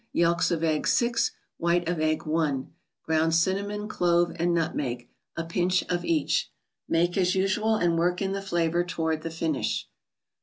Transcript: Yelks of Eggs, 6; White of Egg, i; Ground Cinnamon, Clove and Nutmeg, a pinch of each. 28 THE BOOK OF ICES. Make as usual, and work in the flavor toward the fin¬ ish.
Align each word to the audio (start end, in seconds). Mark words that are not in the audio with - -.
Yelks 0.13 0.49
of 0.49 0.63
Eggs, 0.63 0.91
6; 0.93 1.29
White 1.57 1.87
of 1.87 1.99
Egg, 1.99 2.23
i; 2.27 2.63
Ground 3.03 3.35
Cinnamon, 3.35 3.87
Clove 3.87 4.31
and 4.37 4.51
Nutmeg, 4.51 5.07
a 5.37 5.43
pinch 5.45 5.83
of 5.89 6.03
each. 6.03 6.49
28 6.87 7.03
THE 7.05 7.07
BOOK 7.07 7.11
OF 7.11 7.11
ICES. 7.11 7.15
Make 7.15 7.21
as 7.27 7.35
usual, 7.35 7.75
and 7.75 7.99
work 7.99 8.19
in 8.19 8.31
the 8.31 8.41
flavor 8.41 8.83
toward 8.83 9.21
the 9.21 9.29
fin¬ 9.29 9.59
ish. 9.59 9.87